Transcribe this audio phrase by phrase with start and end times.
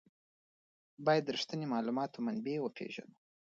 [1.05, 3.15] باید د رښتیني معلوماتو منبع وپېژنو.